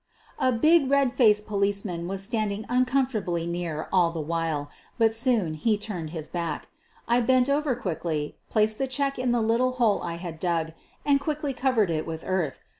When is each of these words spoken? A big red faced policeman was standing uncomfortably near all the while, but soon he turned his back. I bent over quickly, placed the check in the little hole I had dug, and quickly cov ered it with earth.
A 0.39 0.51
big 0.51 0.89
red 0.89 1.13
faced 1.13 1.45
policeman 1.45 2.07
was 2.07 2.23
standing 2.23 2.65
uncomfortably 2.67 3.45
near 3.45 3.87
all 3.93 4.09
the 4.09 4.19
while, 4.19 4.71
but 4.97 5.13
soon 5.13 5.53
he 5.53 5.77
turned 5.77 6.09
his 6.09 6.27
back. 6.27 6.69
I 7.07 7.21
bent 7.21 7.51
over 7.51 7.75
quickly, 7.75 8.35
placed 8.49 8.79
the 8.79 8.87
check 8.87 9.19
in 9.19 9.31
the 9.31 9.41
little 9.41 9.73
hole 9.73 10.01
I 10.01 10.15
had 10.15 10.39
dug, 10.39 10.71
and 11.05 11.19
quickly 11.21 11.53
cov 11.53 11.75
ered 11.75 11.89
it 11.91 12.07
with 12.07 12.23
earth. 12.25 12.61